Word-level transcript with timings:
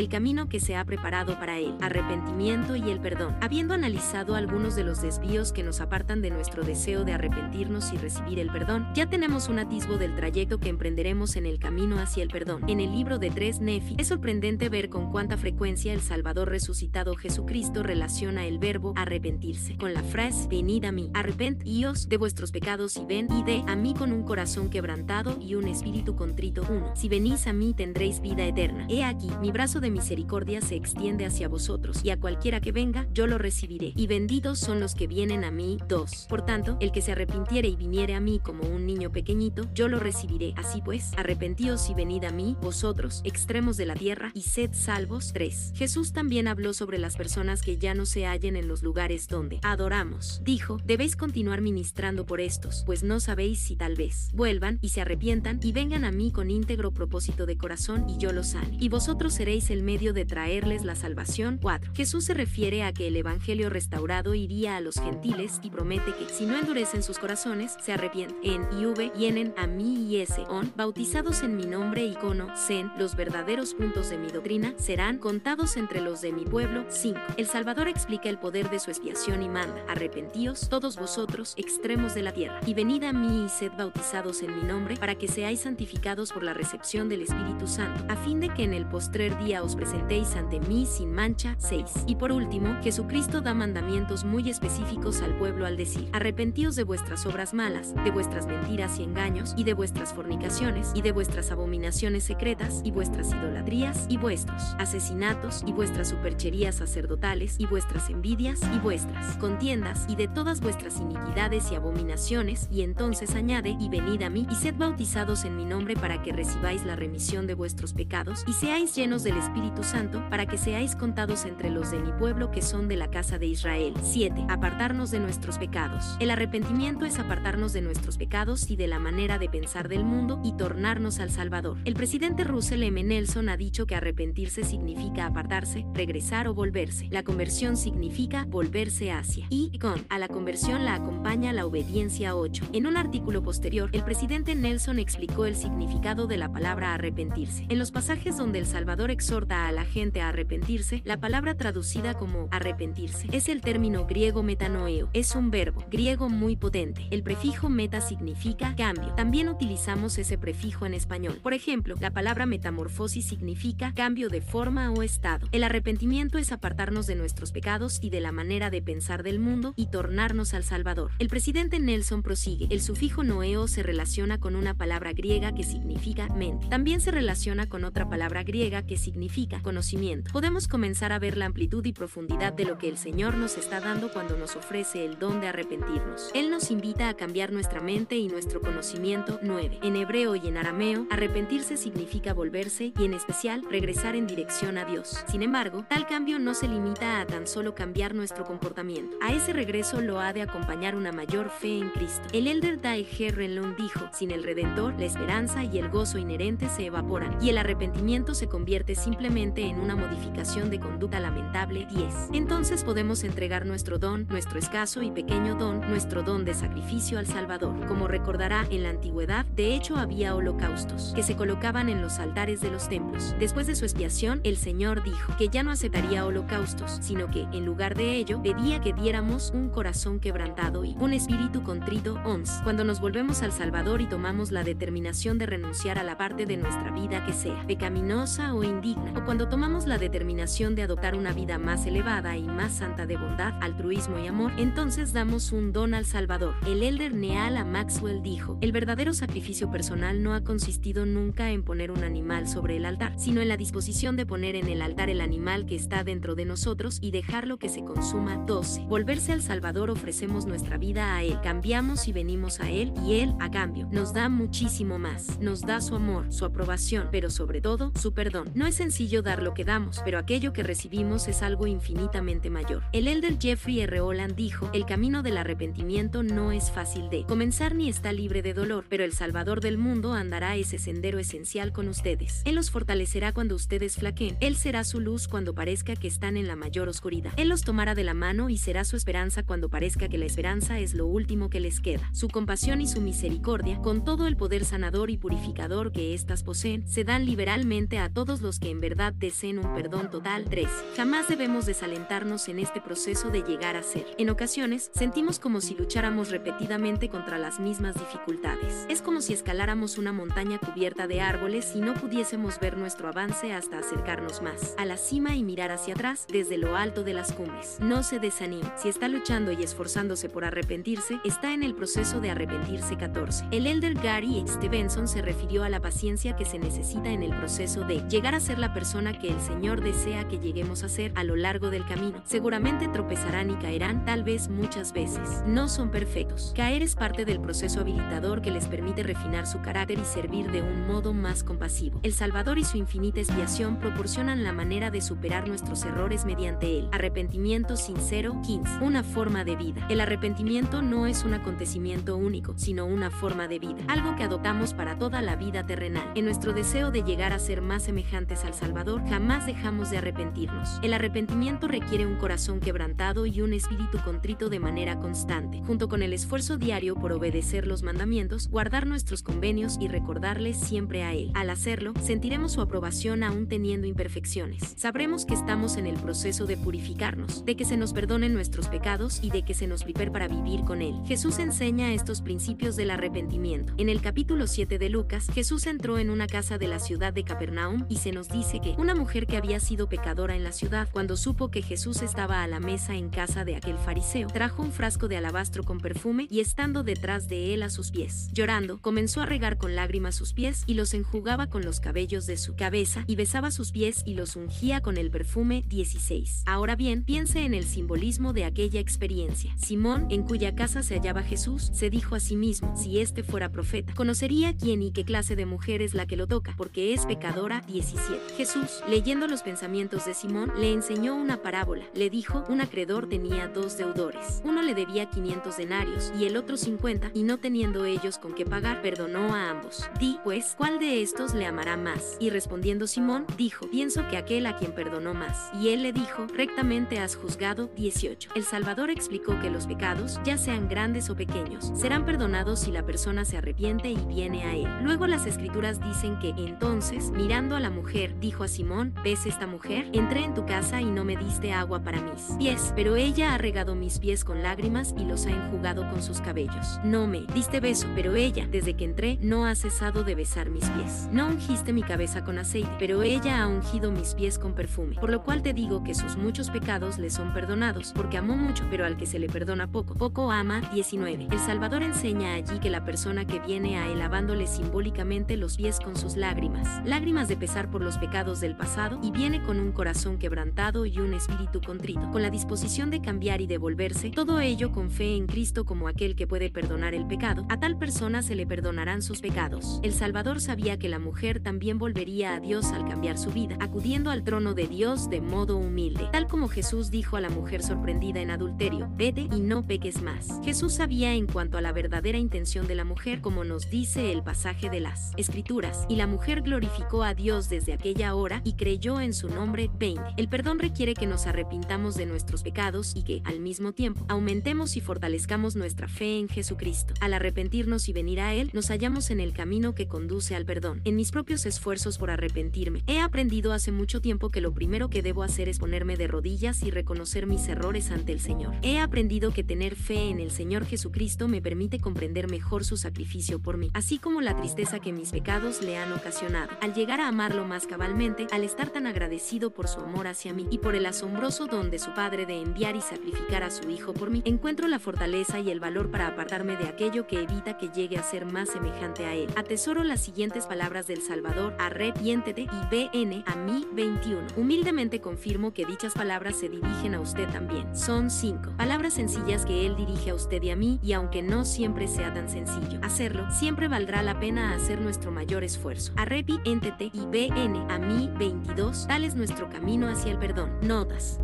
el 0.00 0.08
camino 0.08 0.48
que 0.48 0.60
se 0.60 0.76
ha 0.76 0.84
preparado 0.84 1.38
para 1.38 1.58
él, 1.58 1.76
arrepentimiento 1.80 2.74
y 2.74 2.90
el 2.90 3.00
perdón. 3.00 3.36
Habiendo 3.42 3.74
analizado 3.74 4.34
algunos 4.34 4.74
de 4.74 4.82
los 4.82 5.02
desvíos 5.02 5.52
que 5.52 5.62
nos 5.62 5.82
apartan 5.82 6.22
de 6.22 6.30
nuestro 6.30 6.62
deseo 6.62 7.04
de 7.04 7.12
arrepentirnos 7.12 7.92
y 7.92 7.98
recibir 7.98 8.38
el 8.38 8.50
perdón, 8.50 8.88
ya 8.94 9.10
tenemos 9.10 9.48
un 9.48 9.58
atisbo 9.58 9.98
del 9.98 10.14
trayecto 10.14 10.58
que 10.58 10.70
emprenderemos 10.70 11.36
en 11.36 11.44
el 11.44 11.58
camino 11.58 11.98
hacia 11.98 12.22
el 12.22 12.30
perdón. 12.30 12.62
En 12.66 12.80
el 12.80 12.92
libro 12.92 13.18
de 13.18 13.28
Dres 13.28 13.60
Nefi, 13.60 13.96
es 13.98 14.08
sorprendente 14.08 14.70
ver 14.70 14.88
con 14.88 15.10
cuánta 15.10 15.36
frecuencia 15.36 15.92
el 15.92 16.00
Salvador 16.00 16.48
resucitado 16.48 17.14
Jesucristo 17.14 17.82
relaciona 17.82 18.46
el 18.46 18.58
verbo 18.58 18.94
arrepentirse 18.96 19.76
con 19.76 19.92
la 19.92 20.02
frase 20.02 20.48
venid 20.48 20.86
a 20.86 20.92
mí, 20.92 21.10
arrepentíos 21.12 22.08
de 22.08 22.16
vuestros 22.16 22.52
pecados 22.52 22.96
y 22.96 23.04
ven 23.04 23.28
y 23.30 23.42
de 23.42 23.62
a 23.66 23.76
mí 23.76 23.92
con 23.92 24.12
un 24.12 24.22
corazón 24.22 24.70
quebrantado 24.70 25.36
y 25.40 25.56
un 25.56 25.68
espíritu 25.68 26.16
contrito. 26.16 26.62
1. 26.70 26.96
Si 26.96 27.08
venís 27.08 27.46
a 27.46 27.52
mí 27.52 27.74
tendréis 27.74 28.20
vida 28.20 28.46
eterna. 28.46 28.86
He 28.88 29.04
aquí, 29.04 29.30
mi 29.40 29.52
brazo 29.52 29.80
de 29.80 29.89
misericordia 29.90 30.60
se 30.60 30.76
extiende 30.76 31.26
hacia 31.26 31.48
vosotros, 31.48 32.00
y 32.02 32.10
a 32.10 32.18
cualquiera 32.18 32.60
que 32.60 32.72
venga, 32.72 33.06
yo 33.12 33.26
lo 33.26 33.38
recibiré. 33.38 33.92
Y 33.96 34.06
benditos 34.06 34.58
son 34.58 34.80
los 34.80 34.94
que 34.94 35.06
vienen 35.06 35.44
a 35.44 35.50
mí. 35.50 35.78
2. 35.88 36.26
Por 36.28 36.44
tanto, 36.44 36.76
el 36.80 36.92
que 36.92 37.02
se 37.02 37.12
arrepintiere 37.12 37.68
y 37.68 37.76
viniere 37.76 38.14
a 38.14 38.20
mí 38.20 38.40
como 38.42 38.62
un 38.62 38.86
niño 38.86 39.12
pequeñito, 39.12 39.68
yo 39.74 39.88
lo 39.88 39.98
recibiré. 39.98 40.54
Así 40.56 40.80
pues, 40.82 41.12
arrepentíos 41.16 41.90
y 41.90 41.94
venid 41.94 42.24
a 42.24 42.32
mí, 42.32 42.56
vosotros, 42.62 43.20
extremos 43.24 43.76
de 43.76 43.86
la 43.86 43.94
tierra, 43.94 44.32
y 44.34 44.42
sed 44.42 44.70
salvos. 44.72 45.32
3. 45.32 45.72
Jesús 45.74 46.12
también 46.12 46.48
habló 46.48 46.72
sobre 46.72 46.98
las 46.98 47.16
personas 47.16 47.62
que 47.62 47.76
ya 47.76 47.94
no 47.94 48.06
se 48.06 48.26
hallen 48.26 48.56
en 48.56 48.68
los 48.68 48.82
lugares 48.82 49.28
donde 49.28 49.60
adoramos. 49.62 50.40
Dijo, 50.44 50.78
debéis 50.84 51.16
continuar 51.16 51.60
ministrando 51.60 52.26
por 52.26 52.40
estos, 52.40 52.82
pues 52.86 53.02
no 53.02 53.20
sabéis 53.20 53.60
si 53.60 53.76
tal 53.76 53.94
vez 53.94 54.30
vuelvan 54.34 54.78
y 54.80 54.90
se 54.90 55.00
arrepientan 55.00 55.60
y 55.62 55.72
vengan 55.72 56.04
a 56.04 56.12
mí 56.12 56.30
con 56.30 56.50
íntegro 56.50 56.92
propósito 56.92 57.46
de 57.46 57.56
corazón 57.56 58.08
y 58.08 58.18
yo 58.18 58.32
los 58.32 58.48
sane. 58.48 58.76
Y 58.80 58.88
vosotros 58.88 59.34
seréis 59.34 59.70
el 59.70 59.79
medio 59.82 60.12
de 60.12 60.24
traerles 60.24 60.84
la 60.84 60.94
salvación. 60.94 61.58
4. 61.60 61.92
Jesús 61.94 62.24
se 62.24 62.34
refiere 62.34 62.82
a 62.82 62.92
que 62.92 63.08
el 63.08 63.16
Evangelio 63.16 63.70
restaurado 63.70 64.34
iría 64.34 64.76
a 64.76 64.80
los 64.80 64.96
gentiles 64.96 65.60
y 65.62 65.70
promete 65.70 66.14
que 66.14 66.28
si 66.32 66.46
no 66.46 66.58
endurecen 66.58 67.02
sus 67.02 67.18
corazones, 67.18 67.76
se 67.80 67.92
arrepienten. 67.92 68.38
En 68.42 68.62
IV 68.78 69.12
vienen 69.16 69.54
a 69.56 69.66
mí 69.66 70.06
y 70.08 70.16
ese 70.20 70.42
on, 70.42 70.72
bautizados 70.76 71.42
en 71.42 71.56
mi 71.56 71.66
nombre 71.66 72.04
y 72.04 72.14
sen, 72.54 72.90
los 72.98 73.16
verdaderos 73.16 73.74
puntos 73.74 74.10
de 74.10 74.18
mi 74.18 74.28
doctrina, 74.28 74.74
serán 74.78 75.18
contados 75.18 75.76
entre 75.76 76.00
los 76.00 76.20
de 76.20 76.32
mi 76.32 76.44
pueblo. 76.44 76.84
5. 76.88 77.18
El 77.36 77.46
Salvador 77.46 77.88
explica 77.88 78.28
el 78.28 78.38
poder 78.38 78.70
de 78.70 78.78
su 78.78 78.90
expiación 78.90 79.42
y 79.42 79.48
manda, 79.48 79.82
arrepentíos 79.88 80.68
todos 80.68 80.96
vosotros, 80.96 81.54
extremos 81.56 82.14
de 82.14 82.22
la 82.22 82.32
tierra, 82.32 82.60
y 82.66 82.74
venid 82.74 83.04
a 83.04 83.12
mí 83.12 83.46
y 83.46 83.48
sed 83.48 83.72
bautizados 83.76 84.42
en 84.42 84.54
mi 84.54 84.62
nombre, 84.62 84.96
para 84.96 85.14
que 85.14 85.28
seáis 85.28 85.60
santificados 85.60 86.32
por 86.32 86.42
la 86.42 86.54
recepción 86.54 87.08
del 87.08 87.22
Espíritu 87.22 87.66
Santo, 87.66 88.04
a 88.08 88.16
fin 88.16 88.40
de 88.40 88.48
que 88.50 88.64
en 88.64 88.74
el 88.74 88.86
postrer 88.86 89.36
día 89.42 89.62
os 89.62 89.69
presentéis 89.76 90.34
ante 90.36 90.60
mí 90.60 90.86
sin 90.86 91.12
mancha. 91.12 91.54
6. 91.58 92.04
Y 92.06 92.16
por 92.16 92.32
último, 92.32 92.76
Jesucristo 92.82 93.40
da 93.40 93.54
mandamientos 93.54 94.24
muy 94.24 94.48
específicos 94.50 95.22
al 95.22 95.36
pueblo 95.36 95.66
al 95.66 95.76
decir, 95.76 96.08
arrepentíos 96.12 96.76
de 96.76 96.84
vuestras 96.84 97.26
obras 97.26 97.54
malas, 97.54 97.94
de 97.94 98.10
vuestras 98.10 98.46
mentiras 98.46 98.98
y 98.98 99.04
engaños, 99.04 99.54
y 99.56 99.64
de 99.64 99.74
vuestras 99.74 100.12
fornicaciones, 100.12 100.92
y 100.94 101.02
de 101.02 101.12
vuestras 101.12 101.50
abominaciones 101.52 102.24
secretas, 102.24 102.80
y 102.84 102.90
vuestras 102.90 103.30
idolatrías, 103.30 104.06
y 104.08 104.16
vuestros 104.16 104.62
asesinatos, 104.78 105.62
y 105.66 105.72
vuestras 105.72 106.08
supercherías 106.08 106.76
sacerdotales, 106.76 107.56
y 107.58 107.66
vuestras 107.66 108.10
envidias, 108.10 108.60
y 108.74 108.78
vuestras 108.78 109.36
contiendas, 109.36 110.06
y 110.08 110.16
de 110.16 110.28
todas 110.28 110.60
vuestras 110.60 110.98
iniquidades 111.00 111.70
y 111.70 111.74
abominaciones, 111.74 112.68
y 112.70 112.82
entonces 112.82 113.34
añade, 113.34 113.76
y 113.78 113.88
venid 113.88 114.22
a 114.22 114.30
mí, 114.30 114.46
y 114.50 114.54
sed 114.54 114.74
bautizados 114.76 115.44
en 115.44 115.56
mi 115.56 115.64
nombre 115.64 115.94
para 115.94 116.22
que 116.22 116.32
recibáis 116.32 116.84
la 116.84 116.96
remisión 116.96 117.46
de 117.46 117.54
vuestros 117.54 117.92
pecados, 117.92 118.44
y 118.46 118.52
seáis 118.52 118.94
llenos 118.96 119.22
del 119.22 119.36
Espíritu 119.36 119.49
Santo, 119.82 120.22
para 120.30 120.46
que 120.46 120.58
seáis 120.58 120.94
contados 120.94 121.44
entre 121.44 121.70
los 121.70 121.90
de 121.90 121.98
mi 121.98 122.12
pueblo 122.12 122.50
que 122.50 122.62
son 122.62 122.88
de 122.88 122.96
la 122.96 123.10
casa 123.10 123.38
de 123.38 123.46
Israel. 123.46 123.94
7. 124.02 124.46
Apartarnos 124.48 125.10
de 125.10 125.20
nuestros 125.20 125.58
pecados. 125.58 126.16
El 126.20 126.30
arrepentimiento 126.30 127.04
es 127.04 127.18
apartarnos 127.18 127.72
de 127.72 127.80
nuestros 127.80 128.16
pecados 128.16 128.70
y 128.70 128.76
de 128.76 128.86
la 128.86 128.98
manera 128.98 129.38
de 129.38 129.48
pensar 129.48 129.88
del 129.88 130.04
mundo 130.04 130.40
y 130.44 130.52
tornarnos 130.52 131.18
al 131.18 131.30
Salvador. 131.30 131.78
El 131.84 131.94
presidente 131.94 132.44
Russell 132.44 132.82
M. 132.82 133.02
Nelson 133.02 133.48
ha 133.48 133.56
dicho 133.56 133.86
que 133.86 133.94
arrepentirse 133.94 134.64
significa 134.64 135.26
apartarse, 135.26 135.84
regresar 135.94 136.46
o 136.46 136.54
volverse. 136.54 137.08
La 137.10 137.22
conversión 137.22 137.76
significa 137.76 138.44
volverse 138.48 139.10
hacia. 139.12 139.46
Y 139.50 139.78
con 139.78 140.04
a 140.08 140.18
la 140.18 140.28
conversión 140.28 140.84
la 140.84 140.94
acompaña 140.94 141.52
la 141.52 141.66
obediencia 141.66 142.36
8. 142.36 142.68
En 142.72 142.86
un 142.86 142.96
artículo 142.96 143.42
posterior, 143.42 143.90
el 143.92 144.04
presidente 144.04 144.54
Nelson 144.54 144.98
explicó 144.98 145.46
el 145.46 145.56
significado 145.56 146.26
de 146.26 146.36
la 146.36 146.52
palabra 146.52 146.94
arrepentirse. 146.94 147.66
En 147.68 147.78
los 147.78 147.90
pasajes 147.90 148.36
donde 148.36 148.58
el 148.58 148.66
Salvador 148.66 149.10
exhorta 149.10 149.39
a 149.48 149.72
la 149.72 149.84
gente 149.84 150.20
a 150.20 150.28
arrepentirse, 150.28 151.02
la 151.04 151.18
palabra 151.18 151.54
traducida 151.54 152.14
como 152.14 152.48
arrepentirse 152.50 153.28
es 153.32 153.48
el 153.48 153.62
término 153.62 154.06
griego 154.06 154.42
metanoeo. 154.42 155.08
Es 155.12 155.34
un 155.34 155.50
verbo 155.50 155.84
griego 155.90 156.28
muy 156.28 156.56
potente. 156.56 157.06
El 157.10 157.22
prefijo 157.22 157.68
meta 157.68 158.00
significa 158.00 158.74
cambio. 158.76 159.14
También 159.14 159.48
utilizamos 159.48 160.18
ese 160.18 160.36
prefijo 160.36 160.86
en 160.86 160.94
español. 160.94 161.40
Por 161.42 161.54
ejemplo, 161.54 161.94
la 162.00 162.10
palabra 162.10 162.44
metamorfosis 162.46 163.26
significa 163.26 163.94
cambio 163.94 164.28
de 164.28 164.42
forma 164.42 164.90
o 164.90 165.02
estado. 165.02 165.48
El 165.52 165.64
arrepentimiento 165.64 166.38
es 166.38 166.52
apartarnos 166.52 167.06
de 167.06 167.14
nuestros 167.14 167.50
pecados 167.50 167.98
y 168.02 168.10
de 168.10 168.20
la 168.20 168.32
manera 168.32 168.68
de 168.70 168.82
pensar 168.82 169.22
del 169.22 169.38
mundo 169.38 169.72
y 169.76 169.86
tornarnos 169.86 170.52
al 170.54 170.64
Salvador. 170.64 171.12
El 171.18 171.28
presidente 171.28 171.80
Nelson 171.80 172.22
prosigue. 172.22 172.66
El 172.70 172.82
sufijo 172.82 173.24
noeo 173.24 173.68
se 173.68 173.82
relaciona 173.82 174.38
con 174.38 174.54
una 174.54 174.74
palabra 174.74 175.12
griega 175.12 175.54
que 175.54 175.64
significa 175.64 176.28
mente. 176.28 176.66
También 176.68 177.00
se 177.00 177.10
relaciona 177.10 177.66
con 177.66 177.84
otra 177.84 178.08
palabra 178.08 178.42
griega 178.42 178.82
que 178.82 178.96
significa 178.96 179.29
conocimiento. 179.62 180.30
Podemos 180.32 180.66
comenzar 180.66 181.12
a 181.12 181.18
ver 181.18 181.36
la 181.36 181.46
amplitud 181.46 181.84
y 181.84 181.92
profundidad 181.92 182.52
de 182.52 182.64
lo 182.64 182.78
que 182.78 182.88
el 182.88 182.98
Señor 182.98 183.36
nos 183.36 183.56
está 183.56 183.80
dando 183.80 184.12
cuando 184.12 184.36
nos 184.36 184.56
ofrece 184.56 185.04
el 185.04 185.18
don 185.18 185.40
de 185.40 185.48
arrepentirnos. 185.48 186.30
Él 186.34 186.50
nos 186.50 186.70
invita 186.70 187.08
a 187.08 187.14
cambiar 187.14 187.52
nuestra 187.52 187.80
mente 187.80 188.16
y 188.16 188.26
nuestro 188.26 188.60
conocimiento 188.60 189.38
9. 189.42 189.78
En 189.82 189.96
hebreo 189.96 190.34
y 190.34 190.48
en 190.48 190.56
arameo, 190.56 191.06
arrepentirse 191.10 191.76
significa 191.76 192.34
volverse 192.34 192.92
y 192.98 193.04
en 193.04 193.14
especial 193.14 193.62
regresar 193.70 194.16
en 194.16 194.26
dirección 194.26 194.78
a 194.78 194.84
Dios. 194.84 195.24
Sin 195.28 195.42
embargo, 195.42 195.84
tal 195.88 196.06
cambio 196.06 196.38
no 196.38 196.54
se 196.54 196.66
limita 196.66 197.20
a 197.20 197.26
tan 197.26 197.46
solo 197.46 197.74
cambiar 197.74 198.14
nuestro 198.14 198.44
comportamiento. 198.44 199.16
A 199.22 199.32
ese 199.32 199.52
regreso 199.52 200.00
lo 200.00 200.20
ha 200.20 200.32
de 200.32 200.42
acompañar 200.42 200.96
una 200.96 201.12
mayor 201.12 201.50
fe 201.50 201.78
en 201.78 201.90
Cristo. 201.90 202.22
El 202.32 202.48
elder 202.48 202.80
Dai 202.80 203.06
Herrenlund 203.18 203.76
dijo, 203.76 204.08
sin 204.12 204.32
el 204.32 204.42
Redentor, 204.42 204.98
la 204.98 205.06
esperanza 205.06 205.62
y 205.62 205.78
el 205.78 205.88
gozo 205.88 206.18
inherente 206.18 206.68
se 206.68 206.86
evaporan 206.86 207.38
y 207.40 207.50
el 207.50 207.58
arrepentimiento 207.58 208.34
se 208.34 208.48
convierte 208.48 208.94
simplemente 208.96 209.19
en 209.22 209.78
una 209.78 209.96
modificación 209.96 210.70
de 210.70 210.80
conducta 210.80 211.20
lamentable 211.20 211.86
10. 211.90 212.30
Entonces 212.32 212.82
podemos 212.82 213.22
entregar 213.22 213.66
nuestro 213.66 213.98
don, 213.98 214.26
nuestro 214.28 214.58
escaso 214.58 215.02
y 215.02 215.10
pequeño 215.10 215.56
don, 215.56 215.80
nuestro 215.82 216.22
don 216.22 216.46
de 216.46 216.54
sacrificio 216.54 217.18
al 217.18 217.26
Salvador. 217.26 217.86
Como 217.86 218.08
recordará, 218.08 218.66
en 218.70 218.82
la 218.82 218.88
antigüedad, 218.88 219.44
de 219.44 219.74
hecho 219.74 219.98
había 219.98 220.34
holocaustos, 220.34 221.12
que 221.14 221.22
se 221.22 221.36
colocaban 221.36 221.90
en 221.90 222.00
los 222.00 222.18
altares 222.18 222.62
de 222.62 222.70
los 222.70 222.88
templos. 222.88 223.34
Después 223.38 223.66
de 223.66 223.74
su 223.74 223.84
expiación, 223.84 224.40
el 224.42 224.56
Señor 224.56 225.02
dijo 225.02 225.36
que 225.36 225.48
ya 225.48 225.62
no 225.62 225.70
aceptaría 225.70 226.24
holocaustos, 226.24 226.98
sino 227.02 227.30
que, 227.30 227.42
en 227.52 227.66
lugar 227.66 227.96
de 227.96 228.16
ello, 228.16 228.42
pedía 228.42 228.80
que 228.80 228.94
diéramos 228.94 229.50
un 229.54 229.68
corazón 229.68 230.18
quebrantado 230.18 230.84
y 230.84 230.96
un 230.98 231.12
espíritu 231.12 231.62
contrito 231.62 232.18
11. 232.24 232.64
Cuando 232.64 232.84
nos 232.84 233.00
volvemos 233.00 233.42
al 233.42 233.52
Salvador 233.52 234.00
y 234.00 234.06
tomamos 234.06 234.50
la 234.50 234.64
determinación 234.64 235.36
de 235.36 235.46
renunciar 235.46 235.98
a 235.98 236.04
la 236.04 236.16
parte 236.16 236.46
de 236.46 236.56
nuestra 236.56 236.90
vida 236.90 237.24
que 237.26 237.34
sea 237.34 237.66
pecaminosa 237.66 238.54
o 238.54 238.64
indigna, 238.64 239.09
o 239.16 239.24
cuando 239.24 239.48
tomamos 239.48 239.86
la 239.86 239.98
determinación 239.98 240.74
de 240.74 240.82
adoptar 240.82 241.14
una 241.14 241.32
vida 241.32 241.58
más 241.58 241.86
elevada 241.86 242.36
y 242.36 242.46
más 242.46 242.76
santa 242.76 243.06
de 243.06 243.16
bondad, 243.16 243.52
altruismo 243.60 244.18
y 244.18 244.26
amor, 244.26 244.52
entonces 244.56 245.12
damos 245.12 245.52
un 245.52 245.72
don 245.72 245.94
al 245.94 246.04
Salvador. 246.04 246.54
El 246.66 246.82
elder 246.82 247.14
Neala 247.14 247.64
Maxwell 247.64 248.22
dijo, 248.22 248.58
el 248.60 248.72
verdadero 248.72 249.12
sacrificio 249.12 249.70
personal 249.70 250.22
no 250.22 250.34
ha 250.34 250.44
consistido 250.44 251.06
nunca 251.06 251.50
en 251.50 251.64
poner 251.64 251.90
un 251.90 252.04
animal 252.04 252.48
sobre 252.48 252.76
el 252.76 252.84
altar, 252.84 253.14
sino 253.18 253.40
en 253.40 253.48
la 253.48 253.56
disposición 253.56 254.16
de 254.16 254.26
poner 254.26 254.54
en 254.54 254.68
el 254.68 254.82
altar 254.82 255.10
el 255.10 255.20
animal 255.20 255.66
que 255.66 255.76
está 255.76 256.04
dentro 256.04 256.34
de 256.34 256.44
nosotros 256.44 256.98
y 257.00 257.10
dejarlo 257.10 257.58
que 257.58 257.68
se 257.68 257.84
consuma 257.84 258.36
12. 258.36 258.86
Volverse 258.86 259.32
al 259.32 259.42
Salvador 259.42 259.90
ofrecemos 259.90 260.46
nuestra 260.46 260.78
vida 260.78 261.16
a 261.16 261.22
Él, 261.24 261.40
cambiamos 261.42 262.06
y 262.06 262.12
venimos 262.12 262.60
a 262.60 262.70
Él 262.70 262.92
y 263.04 263.20
Él, 263.20 263.34
a 263.40 263.50
cambio, 263.50 263.88
nos 263.90 264.12
da 264.12 264.28
muchísimo 264.28 264.98
más. 264.98 265.38
Nos 265.40 265.62
da 265.62 265.80
su 265.80 265.96
amor, 265.96 266.32
su 266.32 266.44
aprobación, 266.44 267.08
pero 267.10 267.30
sobre 267.30 267.60
todo, 267.60 267.92
su 268.00 268.12
perdón. 268.12 268.50
No 268.54 268.66
es 268.66 268.76
sencillo 268.76 268.99
dar 269.00 269.42
lo 269.42 269.54
que 269.54 269.64
damos, 269.64 270.02
pero 270.04 270.18
aquello 270.18 270.52
que 270.52 270.62
recibimos 270.62 271.26
es 271.26 271.42
algo 271.42 271.66
infinitamente 271.66 272.50
mayor. 272.50 272.82
El 272.92 273.08
elder 273.08 273.38
Jeffrey 273.40 273.80
R. 273.80 274.00
Holland 274.00 274.34
dijo, 274.34 274.68
el 274.74 274.84
camino 274.84 275.22
del 275.22 275.38
arrepentimiento 275.38 276.22
no 276.22 276.52
es 276.52 276.70
fácil 276.70 277.08
de 277.08 277.24
comenzar 277.24 277.74
ni 277.74 277.88
está 277.88 278.12
libre 278.12 278.42
de 278.42 278.52
dolor, 278.52 278.84
pero 278.88 279.02
el 279.02 279.12
Salvador 279.12 279.62
del 279.62 279.78
mundo 279.78 280.12
andará 280.12 280.56
ese 280.56 280.78
sendero 280.78 281.18
esencial 281.18 281.72
con 281.72 281.88
ustedes. 281.88 282.42
Él 282.44 282.54
los 282.56 282.70
fortalecerá 282.70 283.32
cuando 283.32 283.54
ustedes 283.54 283.96
flaqueen. 283.96 284.36
Él 284.40 284.56
será 284.56 284.84
su 284.84 285.00
luz 285.00 285.28
cuando 285.28 285.54
parezca 285.54 285.96
que 285.96 286.06
están 286.06 286.36
en 286.36 286.46
la 286.46 286.56
mayor 286.56 286.88
oscuridad. 286.88 287.32
Él 287.36 287.48
los 287.48 287.62
tomará 287.62 287.94
de 287.94 288.04
la 288.04 288.14
mano 288.14 288.50
y 288.50 288.58
será 288.58 288.84
su 288.84 288.96
esperanza 288.96 289.42
cuando 289.42 289.70
parezca 289.70 290.08
que 290.08 290.18
la 290.18 290.26
esperanza 290.26 290.78
es 290.78 290.92
lo 290.92 291.06
último 291.06 291.48
que 291.48 291.60
les 291.60 291.80
queda. 291.80 292.10
Su 292.12 292.28
compasión 292.28 292.82
y 292.82 292.86
su 292.86 293.00
misericordia, 293.00 293.78
con 293.78 294.04
todo 294.04 294.26
el 294.26 294.36
poder 294.36 294.66
sanador 294.66 295.10
y 295.10 295.16
purificador 295.16 295.90
que 295.90 296.12
éstas 296.12 296.42
poseen, 296.42 296.86
se 296.86 297.04
dan 297.04 297.24
liberalmente 297.24 297.98
a 297.98 298.10
todos 298.10 298.42
los 298.42 298.60
que 298.60 298.68
en 298.68 298.80
verdad 298.80 298.89
verdad 298.90 299.12
deseen 299.12 299.60
un 299.60 299.72
perdón 299.72 300.10
total. 300.10 300.46
3. 300.50 300.66
Jamás 300.96 301.28
debemos 301.28 301.64
desalentarnos 301.64 302.48
en 302.48 302.58
este 302.58 302.80
proceso 302.80 303.30
de 303.30 303.42
llegar 303.42 303.76
a 303.76 303.84
ser. 303.84 304.04
En 304.18 304.30
ocasiones, 304.30 304.90
sentimos 304.92 305.38
como 305.38 305.60
si 305.60 305.76
lucháramos 305.76 306.30
repetidamente 306.30 307.08
contra 307.08 307.38
las 307.38 307.60
mismas 307.60 307.94
dificultades. 307.94 308.86
Es 308.88 309.00
como 309.00 309.20
si 309.20 309.32
escaláramos 309.32 309.96
una 309.96 310.12
montaña 310.12 310.58
cubierta 310.58 311.06
de 311.06 311.20
árboles 311.20 311.70
y 311.76 311.80
no 311.80 311.94
pudiésemos 311.94 312.58
ver 312.58 312.76
nuestro 312.76 313.06
avance 313.06 313.52
hasta 313.52 313.78
acercarnos 313.78 314.42
más 314.42 314.74
a 314.76 314.84
la 314.84 314.96
cima 314.96 315.36
y 315.36 315.44
mirar 315.44 315.70
hacia 315.70 315.94
atrás 315.94 316.26
desde 316.28 316.58
lo 316.58 316.76
alto 316.76 317.04
de 317.04 317.14
las 317.14 317.32
cumbres. 317.32 317.78
No 317.80 318.02
se 318.02 318.18
desanime. 318.18 318.72
Si 318.76 318.88
está 318.88 319.06
luchando 319.06 319.52
y 319.52 319.62
esforzándose 319.62 320.28
por 320.28 320.44
arrepentirse, 320.44 321.20
está 321.24 321.54
en 321.54 321.62
el 321.62 321.76
proceso 321.76 322.20
de 322.20 322.30
arrepentirse 322.30 322.96
14. 322.96 323.44
El 323.52 323.68
elder 323.68 323.94
Gary 323.94 324.42
Stevenson 324.48 325.06
se 325.06 325.22
refirió 325.22 325.62
a 325.62 325.68
la 325.68 325.78
paciencia 325.78 326.34
que 326.34 326.44
se 326.44 326.58
necesita 326.58 327.10
en 327.10 327.22
el 327.22 327.36
proceso 327.36 327.82
de 327.82 328.00
llegar 328.08 328.34
a 328.34 328.40
ser 328.40 328.58
la 328.58 328.72
persona 328.72 328.79
que 329.20 329.28
el 329.28 329.40
Señor 329.40 329.82
desea 329.82 330.26
que 330.26 330.38
lleguemos 330.38 330.84
a 330.84 330.88
ser 330.88 331.12
a 331.14 331.22
lo 331.22 331.36
largo 331.36 331.70
del 331.70 331.86
camino. 331.86 332.22
Seguramente 332.24 332.88
tropezarán 332.88 333.50
y 333.50 333.54
caerán, 333.56 334.04
tal 334.06 334.24
vez 334.24 334.48
muchas 334.48 334.92
veces. 334.92 335.42
No 335.46 335.68
son 335.68 335.90
perfectos. 335.90 336.52
Caer 336.56 336.82
es 336.82 336.94
parte 336.94 337.24
del 337.24 337.40
proceso 337.40 337.80
habilitador 337.80 338.40
que 338.40 338.50
les 338.50 338.68
permite 338.68 339.02
refinar 339.02 339.46
su 339.46 339.60
carácter 339.60 339.98
y 339.98 340.04
servir 340.04 340.50
de 340.50 340.62
un 340.62 340.86
modo 340.86 341.12
más 341.12 341.44
compasivo. 341.44 342.00
El 342.02 342.14
Salvador 342.14 342.58
y 342.58 342.64
su 342.64 342.78
infinita 342.78 343.20
expiación 343.20 343.78
proporcionan 343.78 344.42
la 344.42 344.52
manera 344.52 344.90
de 344.90 345.02
superar 345.02 345.46
nuestros 345.46 345.84
errores 345.84 346.24
mediante 346.24 346.78
él. 346.78 346.88
Arrepentimiento 346.90 347.76
sincero 347.76 348.40
15. 348.44 348.82
Una 348.82 349.02
forma 349.02 349.44
de 349.44 349.56
vida. 349.56 349.86
El 349.90 350.00
arrepentimiento 350.00 350.80
no 350.80 351.06
es 351.06 351.24
un 351.24 351.34
acontecimiento 351.34 352.16
único, 352.16 352.54
sino 352.56 352.86
una 352.86 353.10
forma 353.10 353.46
de 353.46 353.58
vida, 353.58 353.82
algo 353.88 354.16
que 354.16 354.24
adoptamos 354.24 354.72
para 354.72 354.98
toda 354.98 355.20
la 355.20 355.36
vida 355.36 355.66
terrenal. 355.66 356.10
En 356.14 356.24
nuestro 356.24 356.52
deseo 356.52 356.90
de 356.90 357.02
llegar 357.02 357.32
a 357.32 357.38
ser 357.38 357.60
más 357.60 357.84
semejantes 357.84 358.44
al 358.44 358.54
Salvador, 358.60 359.02
jamás 359.08 359.46
dejamos 359.46 359.90
de 359.90 359.98
arrepentirnos. 359.98 360.78
El 360.82 360.92
arrepentimiento 360.92 361.66
requiere 361.66 362.06
un 362.06 362.16
corazón 362.16 362.60
quebrantado 362.60 363.24
y 363.26 363.40
un 363.40 363.54
espíritu 363.54 363.98
contrito 364.04 364.50
de 364.50 364.60
manera 364.60 364.98
constante, 364.98 365.62
junto 365.66 365.88
con 365.88 366.02
el 366.02 366.12
esfuerzo 366.12 366.58
diario 366.58 366.94
por 366.94 367.12
obedecer 367.12 367.66
los 367.66 367.82
mandamientos, 367.82 368.48
guardar 368.48 368.86
nuestros 368.86 369.22
convenios 369.22 369.78
y 369.80 369.88
recordarles 369.88 370.58
siempre 370.58 371.02
a 371.04 371.14
Él. 371.14 371.30
Al 371.34 371.48
hacerlo, 371.48 371.94
sentiremos 372.02 372.52
su 372.52 372.60
aprobación 372.60 373.22
aún 373.22 373.48
teniendo 373.48 373.86
imperfecciones. 373.86 374.74
Sabremos 374.76 375.24
que 375.24 375.34
estamos 375.34 375.76
en 375.76 375.86
el 375.86 375.96
proceso 375.96 376.44
de 376.44 376.56
purificarnos, 376.56 377.44
de 377.46 377.56
que 377.56 377.64
se 377.64 377.78
nos 377.78 377.94
perdonen 377.94 378.34
nuestros 378.34 378.68
pecados 378.68 379.20
y 379.22 379.30
de 379.30 379.42
que 379.42 379.54
se 379.54 379.66
nos 379.66 379.84
prepare 379.84 380.10
para 380.10 380.28
vivir 380.28 380.64
con 380.64 380.82
Él. 380.82 380.94
Jesús 381.06 381.38
enseña 381.38 381.94
estos 381.94 382.20
principios 382.20 382.76
del 382.76 382.90
arrepentimiento. 382.90 383.72
En 383.78 383.88
el 383.88 384.00
capítulo 384.02 384.46
7 384.46 384.78
de 384.78 384.90
Lucas, 384.90 385.26
Jesús 385.32 385.66
entró 385.66 385.98
en 385.98 386.10
una 386.10 386.26
casa 386.26 386.58
de 386.58 386.68
la 386.68 386.78
ciudad 386.78 387.12
de 387.12 387.24
Capernaum 387.24 387.86
y 387.88 387.96
se 387.96 388.12
nos 388.12 388.28
dice 388.28 388.49
que 388.58 388.74
una 388.78 388.96
mujer 388.96 389.28
que 389.28 389.36
había 389.36 389.60
sido 389.60 389.88
pecadora 389.88 390.34
en 390.34 390.42
la 390.42 390.50
ciudad, 390.50 390.88
cuando 390.90 391.16
supo 391.16 391.50
que 391.50 391.62
Jesús 391.62 392.02
estaba 392.02 392.42
a 392.42 392.48
la 392.48 392.58
mesa 392.58 392.96
en 392.96 393.10
casa 393.10 393.44
de 393.44 393.54
aquel 393.54 393.78
fariseo, 393.78 394.26
trajo 394.28 394.62
un 394.62 394.72
frasco 394.72 395.06
de 395.06 395.16
alabastro 395.16 395.62
con 395.62 395.78
perfume 395.78 396.26
y 396.28 396.40
estando 396.40 396.82
detrás 396.82 397.28
de 397.28 397.54
él 397.54 397.62
a 397.62 397.70
sus 397.70 397.92
pies, 397.92 398.28
llorando, 398.32 398.78
comenzó 398.78 399.20
a 399.20 399.26
regar 399.26 399.58
con 399.58 399.76
lágrimas 399.76 400.16
sus 400.16 400.32
pies 400.32 400.64
y 400.66 400.74
los 400.74 400.94
enjugaba 400.94 401.46
con 401.46 401.64
los 401.64 401.78
cabellos 401.78 402.26
de 402.26 402.36
su 402.36 402.56
cabeza 402.56 403.04
y 403.06 403.14
besaba 403.14 403.50
sus 403.52 403.70
pies 403.70 404.02
y 404.04 404.14
los 404.14 404.34
ungía 404.34 404.80
con 404.80 404.96
el 404.96 405.10
perfume 405.10 405.62
16. 405.68 406.44
Ahora 406.46 406.74
bien, 406.74 407.04
piense 407.04 407.44
en 407.44 407.54
el 407.54 407.64
simbolismo 407.64 408.32
de 408.32 408.44
aquella 408.44 408.80
experiencia. 408.80 409.54
Simón, 409.58 410.06
en 410.10 410.22
cuya 410.22 410.54
casa 410.54 410.82
se 410.82 410.94
hallaba 410.94 411.22
Jesús, 411.22 411.70
se 411.72 411.90
dijo 411.90 412.14
a 412.14 412.20
sí 412.20 412.36
mismo, 412.36 412.74
si 412.76 413.00
éste 413.00 413.22
fuera 413.22 413.50
profeta, 413.50 413.92
conocería 413.94 414.56
quién 414.56 414.82
y 414.82 414.92
qué 414.92 415.04
clase 415.04 415.36
de 415.36 415.46
mujer 415.46 415.82
es 415.82 415.94
la 415.94 416.06
que 416.06 416.16
lo 416.16 416.26
toca, 416.26 416.54
porque 416.56 416.94
es 416.94 417.04
pecadora 417.06 417.62
17. 417.66 418.39
Jesús, 418.40 418.82
leyendo 418.88 419.26
los 419.26 419.42
pensamientos 419.42 420.06
de 420.06 420.14
Simón, 420.14 420.50
le 420.56 420.72
enseñó 420.72 421.14
una 421.14 421.42
parábola. 421.42 421.84
Le 421.92 422.08
dijo, 422.08 422.42
un 422.48 422.62
acreedor 422.62 423.06
tenía 423.06 423.48
dos 423.48 423.76
deudores. 423.76 424.40
Uno 424.44 424.62
le 424.62 424.74
debía 424.74 425.10
500 425.10 425.58
denarios 425.58 426.10
y 426.18 426.24
el 426.24 426.38
otro 426.38 426.56
50, 426.56 427.10
y 427.12 427.22
no 427.24 427.36
teniendo 427.36 427.84
ellos 427.84 428.16
con 428.16 428.32
qué 428.32 428.46
pagar, 428.46 428.80
perdonó 428.80 429.34
a 429.34 429.50
ambos. 429.50 429.90
Di, 429.98 430.18
pues, 430.24 430.54
¿cuál 430.56 430.78
de 430.78 431.02
estos 431.02 431.34
le 431.34 431.44
amará 431.44 431.76
más? 431.76 432.16
Y 432.18 432.30
respondiendo 432.30 432.86
Simón, 432.86 433.26
dijo, 433.36 433.68
pienso 433.68 434.08
que 434.08 434.16
aquel 434.16 434.46
a 434.46 434.56
quien 434.56 434.72
perdonó 434.72 435.12
más. 435.12 435.50
Y 435.60 435.68
él 435.68 435.82
le 435.82 435.92
dijo, 435.92 436.26
rectamente 436.34 436.98
has 436.98 437.16
juzgado 437.16 437.68
18. 437.76 438.30
El 438.34 438.44
Salvador 438.44 438.88
explicó 438.88 439.38
que 439.40 439.50
los 439.50 439.66
pecados, 439.66 440.18
ya 440.24 440.38
sean 440.38 440.66
grandes 440.66 441.10
o 441.10 441.14
pequeños, 441.14 441.72
serán 441.74 442.06
perdonados 442.06 442.60
si 442.60 442.72
la 442.72 442.86
persona 442.86 443.26
se 443.26 443.36
arrepiente 443.36 443.90
y 443.90 444.02
viene 444.06 444.44
a 444.44 444.56
él. 444.56 444.82
Luego 444.82 445.06
las 445.06 445.26
escrituras 445.26 445.78
dicen 445.78 446.18
que 446.20 446.30
entonces, 446.30 447.10
mirando 447.10 447.54
a 447.54 447.60
la 447.60 447.68
mujer, 447.68 448.18
dijo 448.18 448.29
a 448.38 448.48
Simón, 448.48 448.94
¿ves 449.04 449.26
esta 449.26 449.46
mujer? 449.46 449.88
Entré 449.92 450.24
en 450.24 450.32
tu 450.32 450.46
casa 450.46 450.80
y 450.80 450.86
no 450.86 451.04
me 451.04 451.16
diste 451.16 451.52
agua 451.52 451.82
para 451.82 452.00
mis 452.00 452.36
pies, 452.38 452.72
pero 452.74 452.96
ella 452.96 453.34
ha 453.34 453.38
regado 453.38 453.74
mis 453.74 453.98
pies 453.98 454.24
con 454.24 454.42
lágrimas 454.42 454.94
y 454.96 455.04
los 455.04 455.26
ha 455.26 455.30
enjugado 455.30 455.88
con 455.90 456.02
sus 456.02 456.20
cabellos. 456.20 456.80
No 456.84 457.06
me 457.06 457.26
diste 457.34 457.60
beso, 457.60 457.88
pero 457.94 458.14
ella, 458.14 458.46
desde 458.50 458.74
que 458.74 458.84
entré, 458.84 459.18
no 459.20 459.46
ha 459.46 459.54
cesado 459.54 460.04
de 460.04 460.14
besar 460.14 460.48
mis 460.48 460.64
pies. 460.70 461.08
No 461.12 461.26
ungiste 461.26 461.72
mi 461.72 461.82
cabeza 461.82 462.24
con 462.24 462.38
aceite, 462.38 462.70
pero 462.78 463.02
ella 463.02 463.42
ha 463.42 463.48
ungido 463.48 463.90
mis 463.90 464.14
pies 464.14 464.38
con 464.38 464.54
perfume. 464.54 464.96
Por 465.00 465.10
lo 465.10 465.22
cual 465.22 465.42
te 465.42 465.52
digo 465.52 465.82
que 465.82 465.94
sus 465.94 466.16
muchos 466.16 466.50
pecados 466.50 466.98
le 466.98 467.10
son 467.10 467.34
perdonados, 467.34 467.92
porque 467.94 468.16
amó 468.16 468.36
mucho, 468.36 468.64
pero 468.70 468.86
al 468.86 468.96
que 468.96 469.06
se 469.06 469.18
le 469.18 469.28
perdona 469.28 469.66
poco, 469.66 469.94
poco 469.94 470.30
ama. 470.30 470.60
19. 470.72 471.26
El 471.30 471.38
Salvador 471.40 471.82
enseña 471.82 472.34
allí 472.34 472.58
que 472.60 472.70
la 472.70 472.84
persona 472.84 473.26
que 473.26 473.40
viene 473.40 473.78
a 473.78 473.88
él 473.88 473.98
lavándole 473.98 474.46
simbólicamente 474.46 475.36
los 475.36 475.56
pies 475.56 475.80
con 475.80 475.96
sus 475.96 476.16
lágrimas, 476.16 476.80
lágrimas 476.86 477.28
de 477.28 477.36
pesar 477.36 477.70
por 477.70 477.82
los 477.82 477.98
pecados 477.98 478.19
del 478.20 478.54
pasado, 478.54 479.00
y 479.02 479.10
viene 479.10 479.42
con 479.42 479.58
un 479.58 479.72
corazón 479.72 480.18
quebrantado 480.18 480.84
y 480.84 480.98
un 480.98 481.14
espíritu 481.14 481.62
contrito, 481.62 482.10
con 482.10 482.20
la 482.20 482.28
disposición 482.28 482.90
de 482.90 483.00
cambiar 483.00 483.40
y 483.40 483.46
devolverse, 483.46 484.10
todo 484.10 484.40
ello 484.40 484.72
con 484.72 484.90
fe 484.90 485.16
en 485.16 485.26
Cristo 485.26 485.64
como 485.64 485.88
aquel 485.88 486.14
que 486.14 486.26
puede 486.26 486.50
perdonar 486.50 486.92
el 486.92 487.06
pecado, 487.06 487.46
a 487.48 487.58
tal 487.58 487.78
persona 487.78 488.20
se 488.20 488.34
le 488.34 488.46
perdonarán 488.46 489.00
sus 489.00 489.22
pecados. 489.22 489.80
El 489.82 489.94
Salvador 489.94 490.42
sabía 490.42 490.78
que 490.78 490.90
la 490.90 490.98
mujer 490.98 491.40
también 491.40 491.78
volvería 491.78 492.34
a 492.34 492.40
Dios 492.40 492.72
al 492.72 492.86
cambiar 492.86 493.16
su 493.16 493.30
vida, 493.30 493.56
acudiendo 493.58 494.10
al 494.10 494.22
trono 494.22 494.52
de 494.52 494.68
Dios 494.68 495.08
de 495.08 495.22
modo 495.22 495.56
humilde, 495.56 496.06
tal 496.12 496.26
como 496.26 496.48
Jesús 496.48 496.90
dijo 496.90 497.16
a 497.16 497.22
la 497.22 497.30
mujer 497.30 497.62
sorprendida 497.62 498.20
en 498.20 498.30
adulterio, 498.30 498.90
vete 498.96 499.22
y 499.34 499.40
no 499.40 499.66
peques 499.66 500.02
más. 500.02 500.28
Jesús 500.44 500.74
sabía 500.74 501.14
en 501.14 501.26
cuanto 501.26 501.56
a 501.56 501.62
la 501.62 501.72
verdadera 501.72 502.18
intención 502.18 502.66
de 502.66 502.74
la 502.74 502.84
mujer, 502.84 503.22
como 503.22 503.44
nos 503.44 503.70
dice 503.70 504.12
el 504.12 504.22
pasaje 504.22 504.68
de 504.68 504.80
las 504.80 505.12
Escrituras, 505.16 505.86
y 505.88 505.96
la 505.96 506.06
mujer 506.06 506.42
glorificó 506.42 507.02
a 507.02 507.14
Dios 507.14 507.48
desde 507.48 507.72
aquella 507.72 508.09
hora 508.14 508.42
y 508.44 508.54
creyó 508.54 509.00
en 509.00 509.12
su 509.12 509.28
nombre 509.28 509.70
20. 509.78 510.02
El 510.16 510.28
perdón 510.28 510.58
requiere 510.58 510.94
que 510.94 511.06
nos 511.06 511.26
arrepintamos 511.26 511.94
de 511.96 512.06
nuestros 512.06 512.42
pecados 512.42 512.94
y 512.94 513.02
que, 513.02 513.22
al 513.24 513.40
mismo 513.40 513.72
tiempo, 513.72 514.04
aumentemos 514.08 514.76
y 514.76 514.80
fortalezcamos 514.80 515.56
nuestra 515.56 515.88
fe 515.88 516.18
en 516.18 516.28
Jesucristo. 516.28 516.94
Al 517.00 517.14
arrepentirnos 517.14 517.88
y 517.88 517.92
venir 517.92 518.20
a 518.20 518.34
Él, 518.34 518.50
nos 518.52 518.68
hallamos 518.68 519.10
en 519.10 519.20
el 519.20 519.32
camino 519.32 519.74
que 519.74 519.86
conduce 519.86 520.34
al 520.34 520.44
perdón. 520.44 520.80
En 520.84 520.96
mis 520.96 521.10
propios 521.10 521.46
esfuerzos 521.46 521.98
por 521.98 522.10
arrepentirme, 522.10 522.82
he 522.86 523.00
aprendido 523.00 523.52
hace 523.52 523.72
mucho 523.72 524.00
tiempo 524.00 524.30
que 524.30 524.40
lo 524.40 524.52
primero 524.52 524.90
que 524.90 525.02
debo 525.02 525.22
hacer 525.22 525.48
es 525.48 525.58
ponerme 525.58 525.96
de 525.96 526.08
rodillas 526.08 526.62
y 526.62 526.70
reconocer 526.70 527.26
mis 527.26 527.46
errores 527.48 527.90
ante 527.90 528.12
el 528.12 528.20
Señor. 528.20 528.54
He 528.62 528.78
aprendido 528.78 529.32
que 529.32 529.44
tener 529.44 529.76
fe 529.76 530.10
en 530.10 530.20
el 530.20 530.30
Señor 530.30 530.64
Jesucristo 530.64 531.28
me 531.28 531.40
permite 531.42 531.78
comprender 531.78 532.30
mejor 532.30 532.64
su 532.64 532.76
sacrificio 532.76 533.40
por 533.40 533.56
mí, 533.56 533.70
así 533.74 533.98
como 533.98 534.20
la 534.20 534.36
tristeza 534.36 534.80
que 534.80 534.92
mis 534.92 535.10
pecados 535.10 535.62
le 535.62 535.76
han 535.76 535.92
ocasionado. 535.92 536.50
Al 536.60 536.74
llegar 536.74 537.00
a 537.00 537.08
amarlo 537.08 537.44
más 537.44 537.66
cabalmente, 537.66 537.99
al 538.00 538.44
estar 538.44 538.70
tan 538.70 538.86
agradecido 538.86 539.50
por 539.50 539.68
su 539.68 539.78
amor 539.78 540.06
hacia 540.06 540.32
mí 540.32 540.46
y 540.50 540.56
por 540.56 540.74
el 540.74 540.86
asombroso 540.86 541.46
don 541.46 541.70
de 541.70 541.78
su 541.78 541.92
Padre 541.92 542.24
de 542.24 542.40
enviar 542.40 542.74
y 542.74 542.80
sacrificar 542.80 543.42
a 543.42 543.50
su 543.50 543.68
Hijo 543.68 543.92
por 543.92 544.08
mí, 544.08 544.22
encuentro 544.24 544.68
la 544.68 544.78
fortaleza 544.78 545.38
y 545.38 545.50
el 545.50 545.60
valor 545.60 545.90
para 545.90 546.06
apartarme 546.06 546.56
de 546.56 546.66
aquello 546.66 547.06
que 547.06 547.20
evita 547.20 547.58
que 547.58 547.68
llegue 547.68 547.98
a 547.98 548.02
ser 548.02 548.24
más 548.24 548.48
semejante 548.48 549.04
a 549.04 549.12
Él. 549.12 549.28
Atesoro 549.36 549.84
las 549.84 550.00
siguientes 550.00 550.46
palabras 550.46 550.86
del 550.86 551.02
Salvador, 551.02 551.54
arrepiéntete 551.58 552.40
y 552.40 552.46
BN 552.70 553.22
a 553.26 553.36
mí 553.36 553.66
21. 553.74 554.28
Humildemente 554.34 555.02
confirmo 555.02 555.52
que 555.52 555.66
dichas 555.66 555.92
palabras 555.92 556.36
se 556.36 556.48
dirigen 556.48 556.94
a 556.94 557.00
usted 557.00 557.28
también. 557.28 557.76
Son 557.76 558.10
cinco 558.10 558.50
palabras 558.56 558.94
sencillas 558.94 559.44
que 559.44 559.66
Él 559.66 559.76
dirige 559.76 560.08
a 560.08 560.14
usted 560.14 560.42
y 560.42 560.48
a 560.48 560.56
mí, 560.56 560.80
y 560.82 560.94
aunque 560.94 561.20
no 561.20 561.44
siempre 561.44 561.86
sea 561.86 562.14
tan 562.14 562.30
sencillo 562.30 562.80
hacerlo, 562.82 563.30
siempre 563.30 563.68
valdrá 563.68 564.02
la 564.02 564.18
pena 564.18 564.54
hacer 564.54 564.80
nuestro 564.80 565.10
mayor 565.10 565.44
esfuerzo. 565.44 565.92
Arrepiéntete 565.96 566.90
y 566.94 567.00
BN 567.00 567.66
a 567.68 567.78
mí 567.90 568.10
22. 568.18 568.86
Tal 568.86 569.04
es 569.04 569.14
nuestro 569.14 569.48
camino 569.48 569.88
hacia 569.88 570.12
el 570.12 570.18
perdón. 570.18 570.50
Notas. 570.62 571.20